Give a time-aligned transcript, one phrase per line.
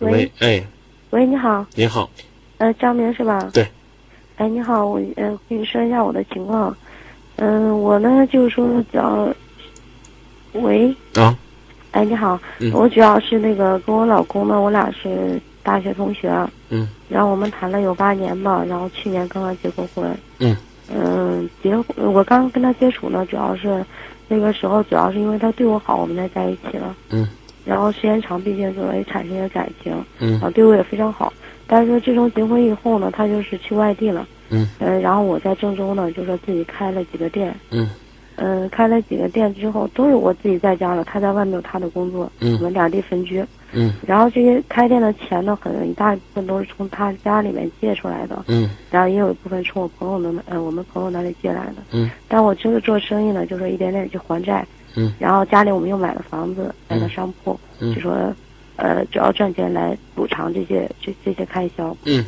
[0.00, 0.62] 喂，哎，
[1.10, 2.08] 喂，你好，你好，
[2.58, 3.48] 呃，张明是吧？
[3.52, 3.66] 对。
[4.36, 6.76] 哎，你好，我呃跟你说一下我的情况，
[7.36, 9.28] 嗯、我呢就是说主要，
[10.52, 11.36] 喂，啊，
[11.92, 12.70] 哎，你好，嗯。
[12.74, 16.30] 我主要是那个跟我老公呢，我俩是大学同学，
[16.68, 16.86] 嗯。
[17.08, 20.54] 然后我们谈了有八年吧，然后去年刚刚结过婚，嗯。
[20.94, 23.84] 嗯，结婚我刚跟他接触呢，主要是
[24.28, 27.26] 那个时候主要是因为他对我好，我们才在一起了，嗯
[27.66, 31.32] 然后时间长，毕竟就也产生了感情，嗯啊，对我也非常好。
[31.66, 37.90] 但是自从结婚以后呢，他就是去外地了，嗯嗯，然后我在郑州呢，就说自己开了几个店，嗯
[38.36, 43.44] 嗯，开了几个店之后，都是我自己在家了，他在外面有他的工作，嗯我们两地分居。
[43.72, 51.82] 嗯然后这些开店的钱呢，很一大部分都是从他家里面借出来的，嗯然后也有一部分从我朋友们，呃，我们朋友那里借来的。
[51.92, 54.64] 嗯但我就是做生意呢，就说一点点去还债，
[54.96, 55.12] 嗯。
[55.18, 57.94] 然后家里我们又买了房子，买了商铺，嗯。
[57.94, 58.12] 就说，
[58.76, 61.96] 呃，主要赚钱来补偿这些这这些开销。
[62.04, 62.24] 嗯。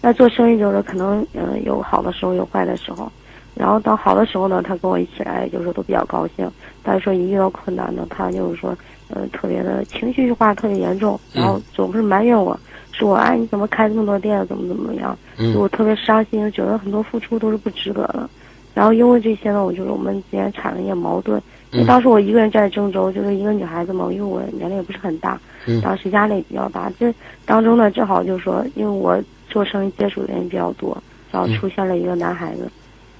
[0.00, 3.10] 那做生意就是可能嗯、呃有好的时候有坏的时候，
[3.54, 6.50] 然后到好的时候呢，他跟我一起来就是说都比较高兴，
[6.82, 8.76] 但是说一遇到困难呢，他就是说
[9.08, 12.58] 呃特别的情绪化特别严重，然后总是埋怨我，
[12.92, 15.54] 说我哎你怎么开这么多店，怎么怎么样，嗯。
[15.54, 18.28] 我特别伤心，觉得很多付出都是不值得的。
[18.74, 21.40] 然后因为这些呢，我就是我们之间产生一些矛盾。
[21.70, 26.92] 因为嗯当时我一个人在郑州，就是一个女孩子嘛，因为我年龄也不是很大，嗯当时压力也比较大。
[26.98, 27.12] 这
[27.46, 30.96] 当中呢，正好就是说，因为我做生意接触的人比较多，
[31.32, 32.70] 然后嗯出现了一个男孩子，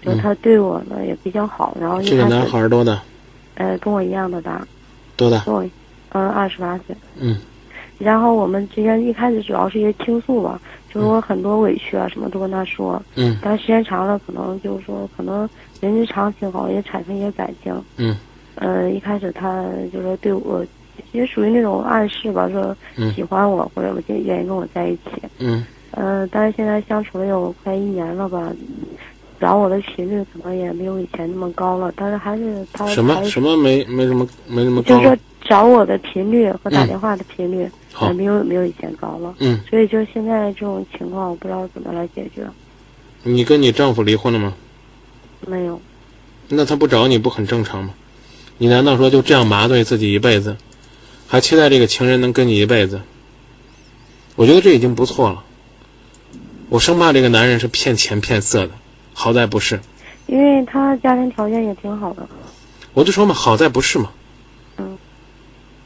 [0.02, 3.00] 就是他对我呢也比较好，然后一这个男孩多大？
[3.56, 4.64] 呃跟我一样的大，
[5.16, 5.40] 多大？
[5.44, 5.64] 跟我
[6.10, 6.94] 嗯二十八岁。
[7.18, 7.36] 嗯
[7.98, 10.60] 然后我们之间一开始主要是一些倾诉吧，
[10.92, 13.38] 就是我很多委屈啊什么都跟他说，嗯。
[13.42, 15.48] 但时间长了，可能就是说，可能
[15.80, 17.72] 人之常情好，也产生一些感情。
[17.96, 18.16] 嗯。
[18.56, 20.64] 呃，一开始他就说对我，
[21.12, 23.12] 也属于那种暗示吧，说嗯。
[23.12, 25.02] 喜欢我或者我就愿意跟我在一起。
[25.38, 25.64] 嗯。
[25.92, 28.52] 呃，但是现在相处了有快一年了吧，
[29.38, 39.34] 找我的频率可能也没有以前那么高了，但是还是他什么什么没没什么没什么高就是说找我的频率和打电话的频率，好呃没有没有以前高了。
[39.38, 42.46] 嗯，所以就现在这种情况，我不知道怎么来解决。
[43.22, 44.54] 你跟你丈夫离婚了吗？
[45.46, 45.80] 没有，
[46.48, 47.94] 那他不找你不很正常吗？
[48.56, 50.56] 你难道说就这样麻醉自己一辈子，
[51.26, 53.00] 还期待这个情人能跟你一辈子？
[54.36, 55.44] 我觉得这已经不错了。
[56.70, 58.72] 我生怕这个男人是骗钱骗色的，
[59.12, 59.80] 好在不是。
[60.26, 62.26] 因为他家庭条件也挺好的。
[62.94, 64.10] 我就说嘛，好在不是嘛。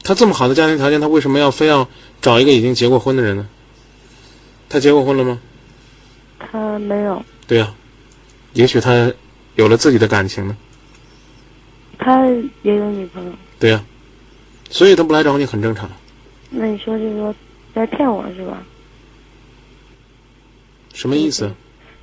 [0.09, 0.15] 嗯。
[0.15, 1.87] 他这么好的家庭条件，他为什么要非要
[2.19, 3.47] 找一个已经结过婚的人呢？
[4.67, 5.39] 他结过婚了吗？
[6.39, 7.71] 他没有，对呀、
[8.53, 9.13] 也许他
[9.55, 10.57] 有了自己的感情呢。
[11.99, 12.25] 他
[12.63, 13.31] 也有女朋友。
[13.59, 13.83] 对呀、
[14.71, 15.87] 所以他不来找你很正常。
[16.49, 17.35] 那你说就是说
[17.75, 18.63] 在骗我是吧？
[20.93, 21.51] 什么意思？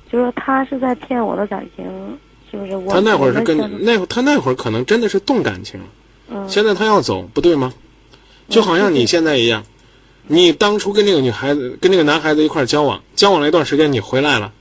[0.09, 1.85] 就是说他是在骗我的感情，
[2.49, 2.77] 是不是？
[2.77, 5.77] 我他那会儿是跟那会他那会儿可能真的是动感情，
[6.29, 7.73] 嗯现在他要走，不对吗？
[8.49, 9.65] 就好像你现在一样，
[10.27, 14.53] 你当初跟那个女孩子、跟那个男孩子一块儿交往，交往了一段时间，你回来了。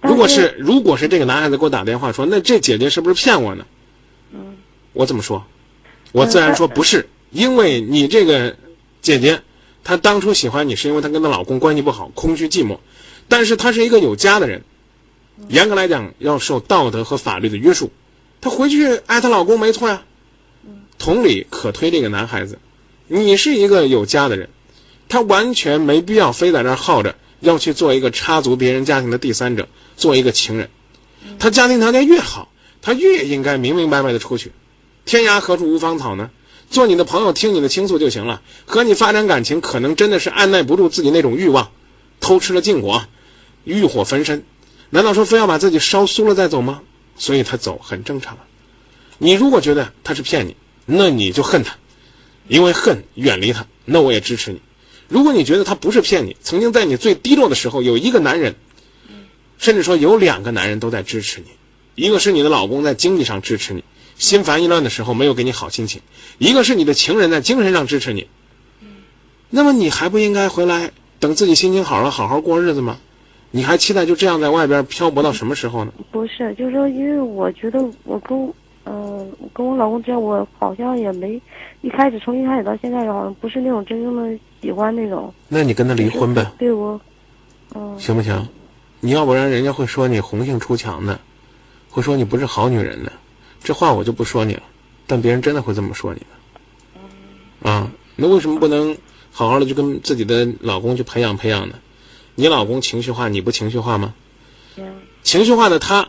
[0.00, 3.66] 如果是如果是这个男孩子给我打电话说，那这姐姐是不是骗我呢？
[4.32, 4.56] 嗯，
[4.92, 5.44] 我怎么说？
[6.12, 8.56] 我自然说不是，因为你这个
[9.00, 9.42] 姐姐，
[9.82, 12.78] 她当初喜欢你是因为她跟她老公关系不好，空虚寂寞，
[13.28, 14.62] 但是她是一个有家的人，
[15.48, 17.90] 严格来讲要受道德和法律的约束，
[18.40, 20.02] 她回去爱她老公没错呀。
[20.98, 22.58] 同理可推这个男孩子，
[23.08, 24.48] 你是一个有家的人，
[25.08, 30.68] 他完全没必要非在那儿耗着，要去做一个插足别人家庭的第三者，做一个情人。
[31.38, 32.52] 他家庭条件越好，
[32.82, 34.52] 他越应该明明白白的出去。
[35.04, 36.30] 天涯何处无芳草呢？
[36.70, 38.42] 做你的朋友，听你的倾诉就行了。
[38.66, 41.70] 和你发展感情，可能真的是按耐不住自己那种欲望，
[42.20, 43.02] 偷吃了禁果，
[43.64, 44.44] 欲火焚身。
[44.90, 46.82] 难道说非要把自己烧酥了再走吗？
[47.16, 48.36] 所以他走很正常。
[49.16, 51.76] 你如果觉得他是骗你，那你就恨他，
[52.48, 54.60] 因为恨远离他，那我也支持你。
[55.06, 58.54] 如果你觉得他不是骗你，曾经在你最低落的时候有一个男人，
[59.58, 61.46] 甚至说有两个男人都在支持你，
[61.94, 63.84] 一个是你的老公在经济上支持你，
[64.16, 66.00] 心烦意乱的时候没有给你好心情；
[66.38, 68.26] 一个是你的情人在精神上支持你。
[69.50, 72.98] 那么你还不应该回来等自己心情好了好好过日子吗？
[73.50, 75.92] 你还期待就这样在外边漂泊到什么时候呢？
[76.10, 78.52] 不是，就是说，因为我觉得我跟
[78.88, 81.40] 呃我跟我老公之间，我好像也没
[81.82, 85.32] 一开始从一开始到现在，好像不是那种真正的喜欢那种。
[85.48, 86.98] 那你跟他离婚呗，对我，
[87.74, 88.48] 嗯、行不行？
[89.00, 91.20] 你要不然人家会说你红杏出墙的，
[91.90, 93.12] 会说你不是好女人的。
[93.62, 94.62] 这话我就不说你了，
[95.06, 97.70] 但别人真的会这么说你的。
[97.70, 98.96] 啊，那为什么不能
[99.30, 101.74] 好好的就跟自己的老公去培养培养呢。
[102.36, 104.14] 你老公情绪化，你不情绪化吗？
[105.24, 106.08] 情绪化的他，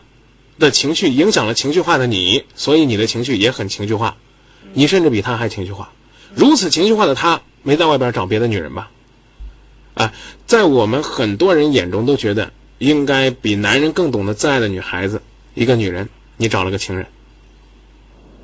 [0.60, 4.18] 的情绪影响了情绪化的你，所以你的情绪也很情绪化。
[4.74, 5.92] 你甚至比他还情绪化。
[6.36, 8.92] 如此情绪化的他，没在外边找别的女人吧？
[9.96, 10.14] 啊，
[10.46, 15.22] 在我们很多人眼中都觉得，应该比男人更懂得自爱的女孩子，
[15.56, 16.08] 一个女人，
[16.38, 17.08] 你找了个情人，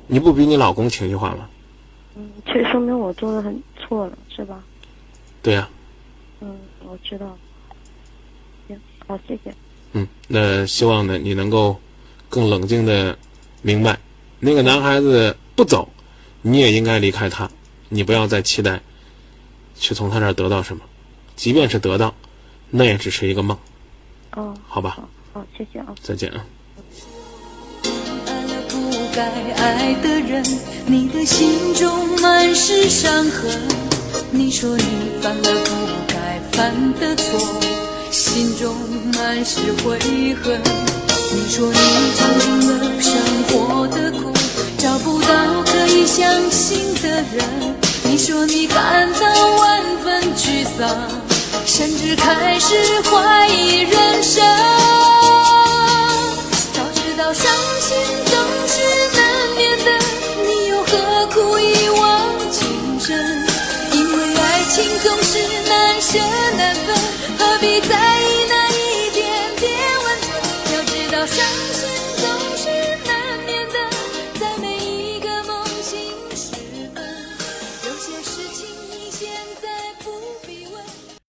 [0.06, 1.48] 你不比你老公情绪化吗？
[2.16, 4.62] 嗯，这说明我做的很错了，是吧？
[5.42, 5.68] 对呀。
[6.40, 7.38] 嗯，我知道。
[8.68, 9.54] 行，好，谢谢。
[9.92, 11.80] 嗯，那希望呢，你能够
[12.28, 13.18] 更冷静的
[13.62, 13.98] 明白，
[14.40, 15.88] 那个男孩子不走，
[16.42, 17.50] 你也应该离开他，
[17.88, 18.80] 你不要再期待
[19.78, 20.82] 去从他这儿得到什么。
[21.36, 22.14] 即便是得到，
[22.70, 23.58] 那也只是一个梦。
[24.32, 24.98] 哦，好吧。
[25.32, 25.94] 好，谢谢啊。
[26.02, 26.44] 再见啊。
[28.26, 29.22] 爱了不该
[29.54, 30.44] 爱的人，
[30.86, 33.68] 你的心中满是伤痕。
[34.30, 34.84] 你说你
[35.20, 35.70] 犯了不
[36.08, 37.60] 该犯的错，
[38.10, 38.74] 心中
[39.12, 39.98] 满是悔
[40.34, 41.05] 恨。
[41.36, 41.78] 你说你
[42.16, 43.12] 尝尽了生
[43.48, 44.32] 活的苦，
[44.78, 45.28] 找不到
[45.66, 47.44] 可以相信的人。
[48.04, 50.88] 你说你感到万分沮丧。
[51.66, 54.42] 甚至开始怀疑人生。
[56.72, 58.80] 早知道伤心总是
[59.14, 59.20] 难
[59.56, 59.90] 免的，
[60.46, 63.44] 你又何苦一往情深？
[63.92, 66.18] 因为爱情总是难舍
[66.56, 66.96] 难分，
[67.36, 68.15] 何必在
[71.26, 71.65] 意